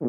[0.00, 0.06] Hej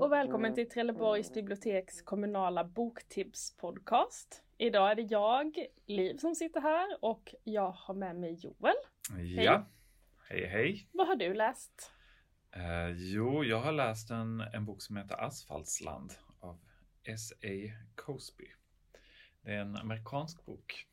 [0.00, 4.42] och välkommen till Trelleborgs biblioteks kommunala boktipspodcast.
[4.58, 8.74] Idag är det jag, Liv, som sitter här och jag har med mig Joel.
[9.36, 9.66] Ja,
[10.28, 10.88] hej hej.
[10.92, 11.92] Vad har du läst?
[12.52, 16.58] Eh, jo, jag har läst en, en bok som heter Asfaltsland av
[17.04, 17.48] S.A.
[17.94, 18.52] Cosby.
[19.42, 20.86] Det är en amerikansk bok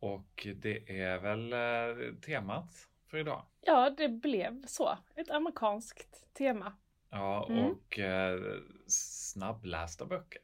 [0.00, 3.46] och det är väl eh, temat för idag.
[3.60, 4.98] Ja, det blev så.
[5.14, 6.72] Ett amerikanskt tema.
[7.10, 7.64] Ja, Mm.
[7.64, 8.40] och eh,
[8.86, 10.42] snabblästa böcker.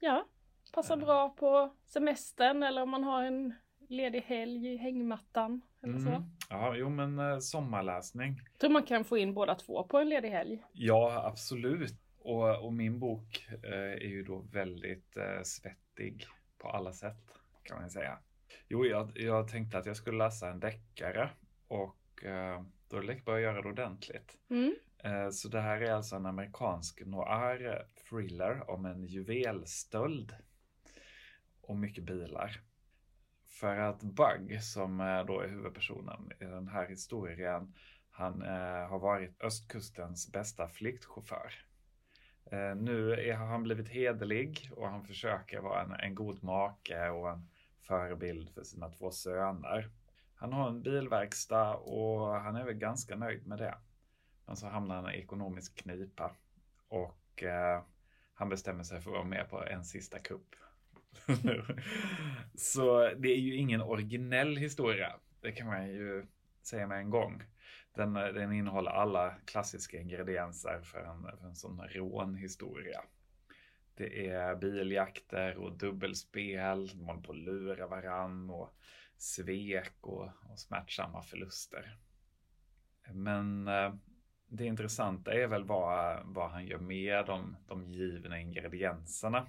[0.00, 0.26] Ja,
[0.74, 1.04] passar Ja.
[1.04, 3.54] bra på semestern eller om man har en
[3.88, 5.60] ledig helg i hängmattan.
[5.82, 6.08] Eller så.
[6.08, 6.22] Mm.
[6.50, 8.40] Ja, jo men eh, sommarläsning.
[8.52, 10.62] Jag tror man kan få in båda två på en ledig helg.
[10.72, 11.94] Ja, absolut.
[12.18, 16.26] Och, och min bok eh, är ju då väldigt eh, svettig
[16.58, 18.18] på alla sätt kan man säga.
[18.68, 21.30] Jo, jag, jag tänkte att jag skulle läsa en deckare
[21.68, 24.38] och eh, då är det lika bra att göra det ordentligt.
[24.50, 24.74] Mm.
[25.04, 30.34] Eh, så det här är alltså en amerikansk noir thriller om en juvelstöld
[31.60, 32.60] och mycket bilar.
[33.60, 37.74] För att Bug, som då är huvudpersonen i den här historien,
[38.10, 41.52] han eh, har varit östkustens bästa flyktchaufför.
[42.50, 47.30] Eh, nu har han blivit hederlig och han försöker vara en, en god make och
[47.30, 47.48] en
[47.80, 49.90] förebild för sina två söner.
[50.34, 53.78] Han har en bilverkstad och han är väl ganska nöjd med det.
[54.46, 56.32] Men så hamnar han i ekonomisk knipa
[56.88, 57.82] och eh,
[58.34, 60.54] han bestämmer sig för att vara med på en sista kupp.
[62.54, 65.16] så det är ju ingen originell historia.
[65.40, 66.26] Det kan man ju
[66.62, 67.42] säga med en gång.
[67.94, 73.00] Den, den innehåller alla klassiska ingredienser för en, för en sån rånhistoria.
[73.94, 78.76] Det är biljakter och dubbelspel, de håller på att lura varann och
[79.16, 81.98] svek och, och smärtsamma förluster.
[83.12, 83.94] Men eh,
[84.48, 89.46] det intressanta är väl vad, vad han gör med de, de givna ingredienserna.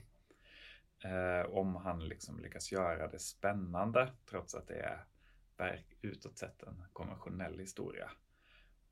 [1.08, 5.06] Eh, om han liksom lyckas göra det spännande trots att det är
[5.58, 8.12] verk, utåt sett en konventionell historia.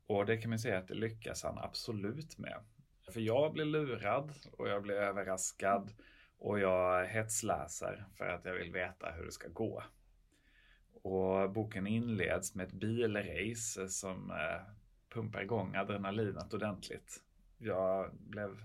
[0.07, 2.63] Och det kan man säga att det lyckas han absolut med.
[3.11, 5.91] För jag blir lurad och jag blir överraskad
[6.37, 9.83] och jag hetsläser för att jag vill veta hur det ska gå.
[10.91, 14.61] Och boken inleds med ett bilrace som eh,
[15.09, 17.23] pumpar igång adrenalinet ordentligt.
[17.57, 18.59] Jag blev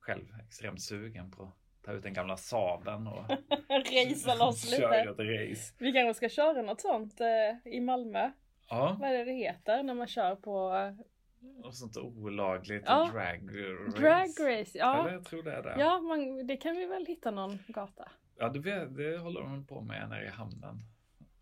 [0.00, 3.24] själv extremt sugen på att ta ut den gamla Saaben och
[3.68, 5.22] Racea loss köra lite.
[5.22, 5.74] ett race.
[5.78, 8.30] Vi kanske ska köra något sånt eh, i Malmö.
[8.68, 13.10] Ja, Vad är det det heter när man kör på eh, och sånt olagligt Ja.
[13.12, 14.00] drag race.
[14.00, 14.28] drag
[14.60, 14.78] race?
[14.78, 15.74] Ja, Eller jag tror det är det.
[15.78, 18.08] ja man, det kan vi väl hitta någon gata.
[18.38, 20.78] Ja, det, vet- det håller de på med nere i hamnen.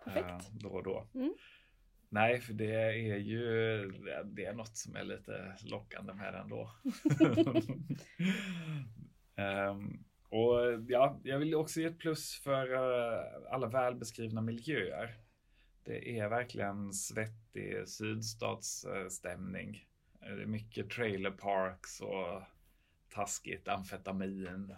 [0.05, 0.27] Perfekt.
[0.29, 1.07] eh, Då och då.
[1.15, 1.35] Mm.
[2.09, 3.47] Nej, för det är ju
[4.25, 6.71] det är något som är lite lockande med det ändå.
[9.37, 10.05] Ehm,
[10.35, 15.15] och ja, jag vill också ge ett plus för eh, alla välbeskrivna miljöer.
[15.85, 19.89] Det är verkligen svettig sydstatsstämning.
[20.21, 22.43] Det är mycket trailer parks och
[23.09, 24.75] taskigt amfetamin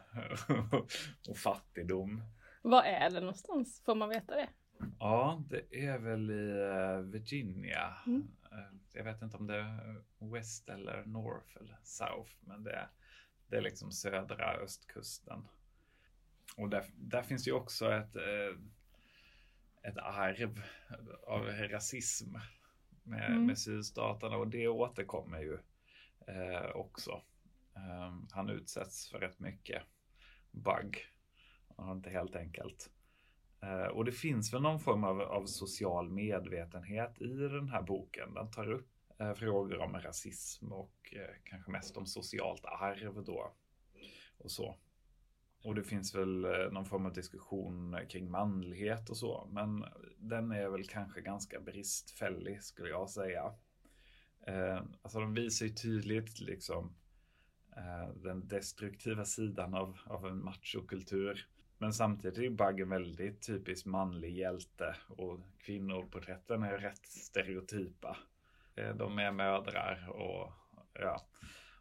[1.29, 2.23] och fattigdom.
[2.63, 3.83] Var är det någonstans?
[3.85, 4.49] Får man veta det?
[4.99, 7.95] Ja, det är väl i eh, Virginia.
[8.07, 8.29] Mm.
[8.53, 10.03] Eh, Jag vet inte om det är
[10.33, 12.89] West eller North eller South, men det är,
[13.49, 15.49] det är liksom södra östkusten.
[16.57, 18.59] Och där, där finns ju också ett, eh,
[19.83, 20.63] ett arv
[21.27, 22.37] av rasism
[23.03, 23.47] med, Mm.
[23.47, 25.59] med sydstaterna och det återkommer ju
[26.29, 27.23] eh, också.
[27.77, 29.83] Eh, han utsätts för rätt mycket
[30.51, 30.99] bugg.
[31.77, 32.91] Har inte helt enkelt.
[33.63, 38.35] Eh, Och det finns väl någon form av, av social medvetenhet i den här boken.
[38.35, 43.53] Den tar upp Eh, frågor om rasism och eh, kanske mest om socialt arv då.
[44.39, 44.77] Och så.
[45.63, 49.49] Och det finns väl eh, någon form av diskussion kring manlighet och så.
[49.53, 49.85] Men
[50.19, 53.55] den är väl kanske ganska bristfällig skulle jag säga.
[54.47, 56.97] Eh, alltså de visar ju tydligt liksom
[57.77, 61.49] eh, den destruktiva sidan av, av en machokultur.
[61.79, 68.17] Men samtidigt är ju Bugg en väldigt typisk manlig hjälte och kvinnoporträtten är rätt stereotypa.
[68.77, 70.53] Eh, De är mödrar och,
[70.93, 71.27] ja,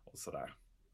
[0.04, 0.54] och sådär.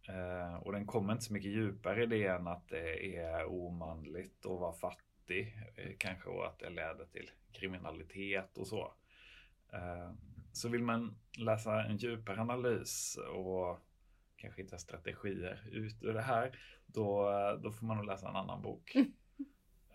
[0.10, 4.46] Eh, Och den kommer inte så mycket djupare i det än att det är omanligt
[4.46, 5.58] att vara fattig.
[5.76, 8.94] eh, Kanske och att det leder till kriminalitet och så.
[10.54, 13.80] Så vill man läsa en djupare analys och
[14.36, 17.32] kanske hitta strategier ut ur det här, då,
[17.64, 18.96] då får man nog läsa en annan bok.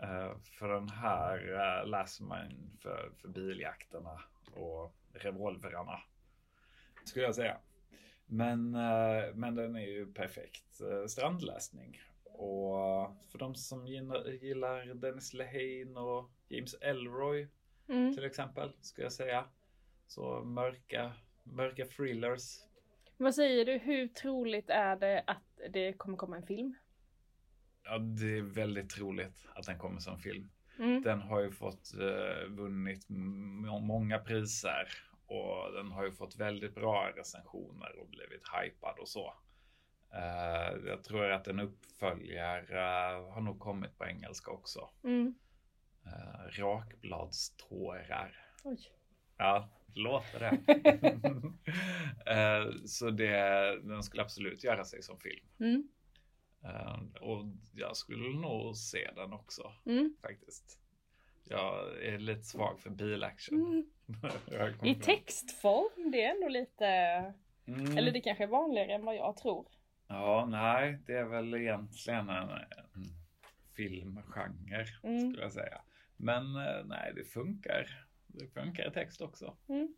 [0.03, 4.21] Uh, för den här läser man för, för biljakterna
[4.57, 6.01] och revolverarna.
[7.05, 7.59] Skulle jag säga.
[8.27, 12.01] Men, uh, men den är ju perfekt strandläsning.
[12.39, 17.49] Och för de som gillar Dennis Lehane och James Elroy
[17.89, 18.15] mm.
[18.15, 19.45] till exempel, skulle jag säga.
[20.07, 21.13] Så mörka,
[21.43, 22.59] mörka thrillers.
[23.17, 26.75] Vad säger du, hur troligt är det att det kommer komma en film?
[27.85, 30.51] Ja, det är väldigt troligt att den kommer som film.
[30.79, 31.03] Mm.
[31.03, 34.89] Den har ju fått uh, vunnit många priser
[35.27, 39.35] och den har ju fått väldigt bra recensioner och blivit hypad och så.
[40.15, 44.89] Uh, jag tror att en uppföljare uh, har nog kommit på engelska också.
[45.05, 45.35] Mm.
[46.07, 48.47] Uh, rakbladstårar.
[48.65, 48.79] Oj.
[49.37, 50.59] Ja, låter det.
[52.89, 53.31] så det,
[53.83, 55.47] den skulle absolut göra sig som film.
[55.61, 55.89] Mm.
[56.65, 57.45] Uh, och
[57.75, 60.17] jag skulle nog se den också mm.
[60.23, 60.79] faktiskt.
[61.45, 63.61] Jag är lite svag för bilaction.
[63.61, 64.75] Mm.
[64.83, 66.87] I textform, det är ändå lite,
[67.67, 67.99] mm.
[67.99, 69.67] eller det kanske är vanligare än vad jag tror.
[70.09, 73.05] Ja, nej, det är väl egentligen en, en
[73.77, 75.21] filmgenre mm.
[75.21, 75.81] skulle jag säga.
[76.17, 78.07] Men eh, nej, det funkar.
[78.27, 79.57] Det funkar i text också.
[79.69, 79.95] Mm.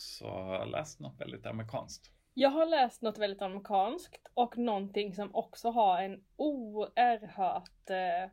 [0.00, 2.10] Också läst något väldigt amerikanskt.
[2.34, 8.30] Jag har läst något väldigt amerikanskt och någonting som också har en oerhört eh,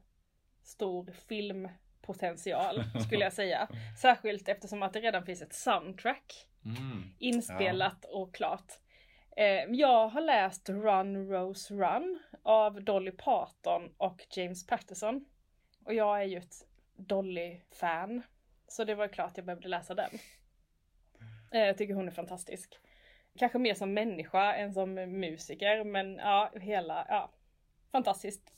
[0.63, 3.67] stor filmpotential skulle jag säga.
[4.01, 8.17] Särskilt eftersom att det redan finns ett soundtrack mm, inspelat ja.
[8.17, 8.73] och klart.
[9.37, 15.25] Eh, jag har läst Run Rose Run av Dolly Parton och James Patterson.
[15.85, 18.21] Och jag är ju ett Dolly-fan.
[18.67, 20.09] Så det var klart jag behövde läsa den.
[21.51, 22.79] Eh, jag tycker hon är fantastisk.
[23.37, 27.31] Kanske mer som människa än som musiker, men ja, hela, ja,
[27.91, 28.53] fantastiskt.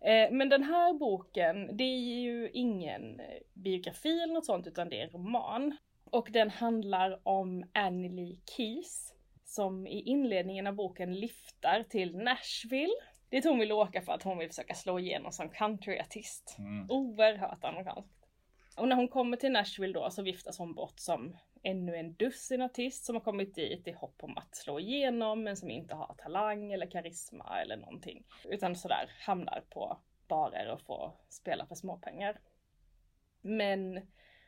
[0.00, 3.20] Eh, men den här boken, det är ju ingen
[3.54, 5.76] biografi eller något sånt, utan det är en roman.
[6.04, 9.12] Och den handlar om Annie Lee Keys
[9.44, 12.94] som i inledningen av boken lyftar till Nashville.
[13.30, 16.56] Dit hon vill åka för att hon vill försöka slå igenom som countryartist.
[16.58, 16.90] Mm.
[16.90, 18.26] Oerhört amerikanskt.
[18.76, 22.62] Och när hon kommer till Nashville då så viftas hon bort som ännu en dussin
[22.62, 26.14] artist som har kommit dit i hopp om att slå igenom men som inte har
[26.18, 28.24] talang eller karisma eller någonting.
[28.44, 29.98] Utan sådär hamnar på
[30.28, 32.40] barer och får spela för småpengar.
[33.40, 34.06] Men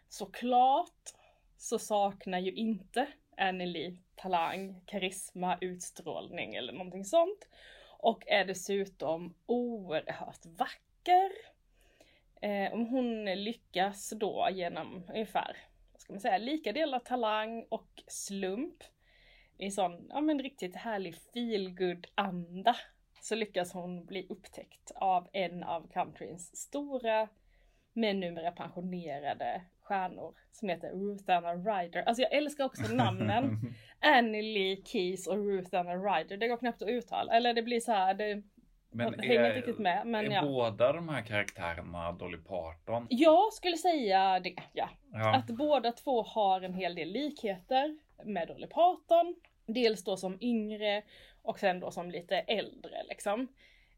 [0.09, 1.15] såklart
[1.57, 3.07] så saknar ju inte
[3.37, 7.49] Anneli talang, karisma, utstrålning eller någonting sånt.
[7.99, 11.31] Och är dessutom oerhört vacker.
[12.41, 15.57] Eh, om hon lyckas då genom ungefär,
[16.09, 18.85] ska man säga, lika delar talang och slump
[19.59, 22.77] i sån, ja men riktigt härlig feelgood anda
[23.21, 27.29] så lyckas hon bli upptäckt av en av countryns stora
[27.93, 32.03] men numera pensionerade stjärnor som heter Ruth Anna Ryder.
[32.03, 33.61] Alltså jag älskar också namnen.
[34.01, 36.37] Annie Lee Keys och Ruth Anna Ryder.
[36.37, 37.33] Det går knappt att uttala.
[37.33, 38.43] Eller det blir så här, det
[38.91, 40.07] men jag hänger inte riktigt med.
[40.07, 40.43] Men är ja.
[40.43, 43.07] båda de här karaktärerna Dolly Parton?
[43.11, 44.89] Jag skulle säga det, ja.
[45.13, 45.37] ja.
[45.37, 49.35] Att båda två har en hel del likheter med Dolly Parton.
[49.67, 51.03] Dels då som yngre
[51.43, 53.49] och sen då som lite äldre liksom.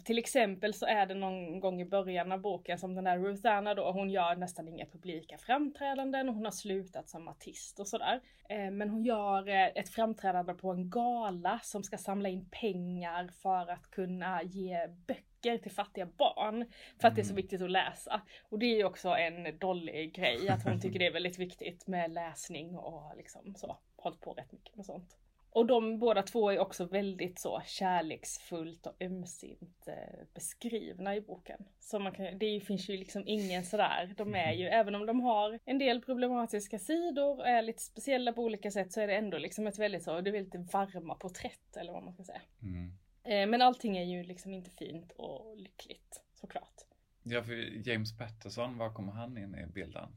[0.04, 3.75] Till exempel så är det någon gång i början av boken som den där Ruthanna
[3.75, 8.21] då, hon gör nästan inga publika framträdanden och hon har slutat som artist och sådär.
[8.49, 13.28] Eh, men hon gör eh, ett framträdande på en gala som ska samla in pengar
[13.42, 16.64] för att kunna ge böcker till fattiga barn.
[17.00, 17.42] För att det är så mm.
[17.42, 18.21] viktigt att läsa.
[18.49, 21.87] Och det är ju också en dollig grej, att hon tycker det är väldigt viktigt
[21.87, 23.76] med läsning och liksom så.
[23.97, 25.16] Hållit på rätt mycket med sånt.
[25.52, 31.64] Och de båda två är också väldigt så kärleksfullt och ömsint eh, beskrivna i boken.
[31.80, 35.21] Så man kan, det finns ju liksom ingen sådär, de är ju, även om de
[35.21, 39.16] har en del problematiska sidor och är lite speciella på olika sätt så är det
[39.16, 42.42] ändå liksom ett väldigt så, det är väldigt varma porträtt eller vad man ska säga.
[42.62, 42.92] Mm.
[43.25, 46.75] Eh, men allting är ju liksom inte fint och lyckligt såklart.
[47.23, 50.09] Ja, för James Patterson, var kommer han in i bilden?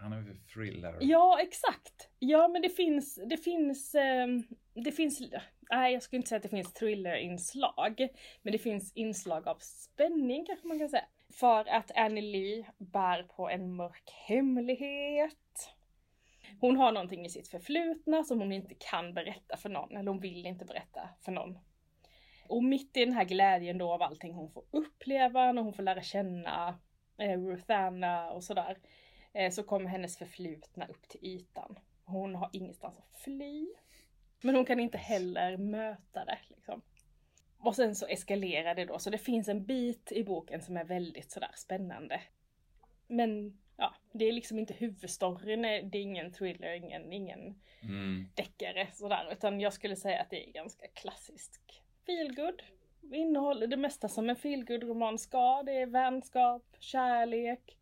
[0.00, 0.96] Han är ju thriller.
[1.00, 2.08] Ja, exakt.
[2.18, 4.26] Ja, men det finns, det finns, eh,
[4.74, 5.20] det finns,
[5.70, 8.08] nej jag skulle inte säga att det finns thrillerinslag.
[8.42, 11.04] Men det finns inslag av spänning kanske man kan säga.
[11.32, 15.36] För att Annie Lee bär på en mörk hemlighet.
[16.60, 20.20] Hon har någonting i sitt förflutna som hon inte kan berätta för någon, eller hon
[20.20, 21.58] vill inte berätta för någon.
[22.48, 25.82] Och mitt i den här glädjen då av allting hon får uppleva, när hon får
[25.82, 26.78] lära känna
[27.18, 28.78] eh, Ruthanna och sådär,
[29.50, 31.78] så kommer hennes förflutna upp till ytan.
[32.04, 33.68] Hon har ingenstans att fly.
[34.40, 36.38] Men hon kan inte heller möta det.
[36.48, 36.82] Liksom.
[37.58, 40.84] Och sen så eskalerar det då, så det finns en bit i boken som är
[40.84, 42.20] väldigt sådär spännande.
[43.06, 48.26] Men ja, det är liksom inte huvudstoryn, det är ingen thriller, ingen, ingen Mm.
[48.34, 49.28] deckare sådär.
[49.32, 52.62] Utan jag skulle säga att det är ganska klassisk feelgood.
[53.12, 55.62] Innehåller det mesta som en feelgood roman ska.
[55.62, 57.76] Det är vänskap, kärlek,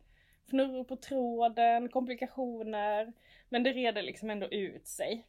[0.49, 3.13] fnurror på tråden, komplikationer.
[3.49, 5.25] Men det reder liksom ändå ut sig.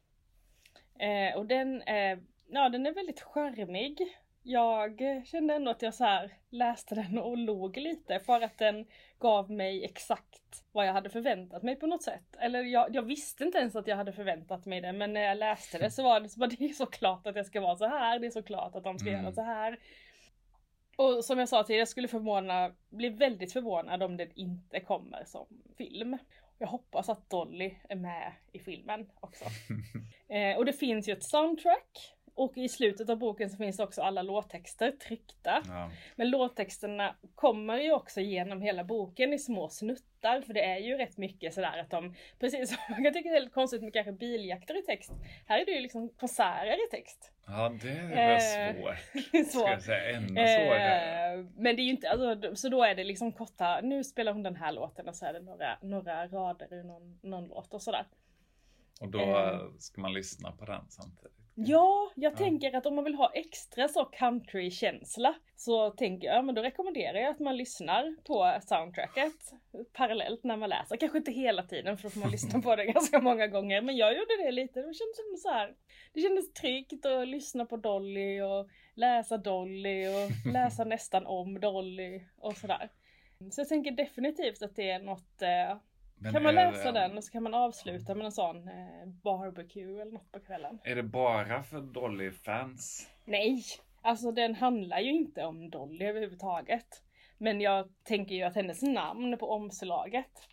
[0.99, 4.17] Eh, och den är, ja, den är väldigt charmig.
[4.43, 8.85] Jag kände ändå att jag så här läste den och låg lite för att den
[9.19, 12.35] gav mig exakt vad jag hade förväntat mig på något sätt.
[12.39, 15.37] Eller jag, jag visste inte ens att jag hade förväntat mig det men när jag
[15.37, 17.75] läste det så var det så bara, det är så klart att jag ska vara
[17.75, 19.21] så här, det är så klart att de ska Mm.
[19.23, 19.77] göra så här.
[21.01, 25.23] Och som jag sa till jag skulle förvåna, bli väldigt förvånad om det inte kommer
[25.25, 26.17] som film.
[26.57, 29.45] Jag hoppas att Dolly är med i filmen också.
[30.31, 32.13] Eh, och det finns ju ett soundtrack.
[32.41, 35.63] Och i slutet av boken så finns också alla låttexter tryckta.
[35.67, 35.91] Ja.
[36.15, 40.41] Men låttexterna kommer ju också genom hela boken i små snuttar.
[40.41, 43.35] För det är ju rätt mycket sådär att de, precis som man kan tycka det
[43.35, 45.11] är lite konstigt med kanske biljakter i text.
[45.45, 47.31] Här är det ju liksom konserter i text.
[47.47, 49.45] ja, det är Eh, svårt.
[49.51, 49.59] Så.
[49.59, 51.33] Ska jag säga ännu svårare.
[51.33, 54.33] Eh, men det är ju inte, alltså, så då är det liksom korta, nu spelar
[54.33, 57.73] hon den här låten och så är det några, några rader ur någon, någon låt
[57.73, 58.05] och sådär.
[59.01, 59.59] Och då eh.
[59.79, 61.40] ska man lyssna på den samtidigt.
[61.55, 62.37] Ja, jag Ja.
[62.37, 67.17] tänker att om man vill ha extra så country-känsla så tänker jag, men då rekommenderar
[67.19, 69.33] jag att man lyssnar på soundtracket
[69.93, 70.97] parallellt när man läser.
[70.97, 73.81] Kanske inte hela tiden för då får man lyssna på det ganska många gånger.
[73.81, 75.75] Men jag gjorde det lite, det kändes så här.
[76.13, 82.21] Det kändes tryggt att lyssna på Dolly och läsa Dolly och läsa nästan om Dolly
[82.37, 82.89] och sådär.
[83.51, 85.77] Så jag tänker definitivt att det är något eh,
[86.23, 89.07] Men kan man är läsa den och så kan man avsluta med en sån eh,
[89.23, 90.79] barbecue eller något på kvällen.
[90.83, 93.09] Är det bara för Dolly-fans?
[93.25, 93.63] Nej,
[94.01, 97.03] alltså den handlar ju inte om Dolly överhuvudtaget.
[97.37, 100.49] Men jag tänker ju att hennes namn på omslaget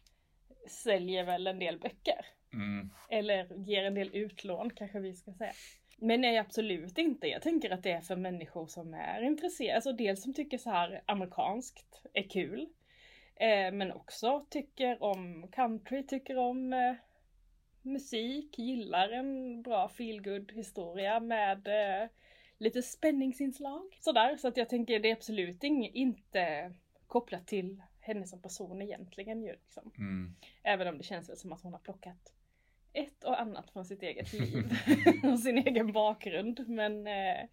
[0.69, 2.27] säljer väl en del böcker.
[2.53, 2.91] Mm.
[3.11, 5.53] Eller ger en del utlån kanske vi ska säga.
[5.97, 7.27] Men nej absolut inte.
[7.27, 9.75] Jag tänker att det är för människor som är intresserade.
[9.75, 12.69] Alltså dels som tycker så här amerikanskt är kul.
[13.41, 16.95] Eh, men också tycker om country, tycker om eh,
[17.83, 22.09] musik, gillar en bra feelgood historia med eh,
[22.59, 23.99] lite spänningsinslag.
[24.01, 26.73] Sådär, så att jag tänker det är absolut ing- inte
[27.07, 29.53] kopplat till henne som person egentligen ju.
[29.53, 29.93] Liksom.
[29.99, 30.35] Mm.
[30.63, 32.33] Även om det känns väl som att hon har plockat
[32.93, 34.65] ett och annat från sitt eget liv
[35.33, 36.69] och sin egen bakgrund.
[36.69, 37.49] Men, eh,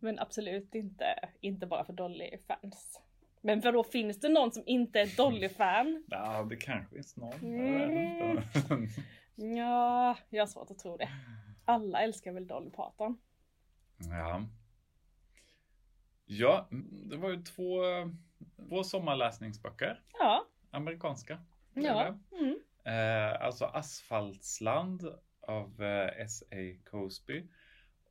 [0.00, 3.00] men absolut inte, inte bara för Dolly-fans.
[3.40, 6.04] Men för då finns det någon som inte är Dolly-fan?
[6.10, 7.32] Ja, det kanske finns någon.
[7.32, 8.38] Mm.
[9.56, 11.08] Ja, jag har svårt att tro det.
[11.64, 13.18] Alla älskar väl Dolly Parton?
[13.98, 14.42] ja.
[16.24, 16.68] Ja,
[17.10, 17.82] det var ju två,
[18.68, 20.02] två sommarläsningsböcker.
[20.18, 21.40] Ja, Amerikanska.
[21.74, 22.18] ja.
[22.32, 22.58] Mm.
[22.84, 25.02] Eh, alltså Asfaltsland
[25.40, 26.90] av eh, S.A.
[26.90, 27.48] Cosby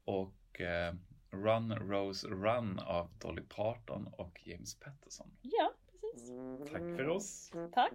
[0.06, 0.94] och eh,
[1.32, 5.28] Run Rose Run av Dolly Parton och James Patterson.
[5.42, 6.32] Ja, precis.
[6.72, 7.52] Tack för oss.
[7.74, 7.94] Tack.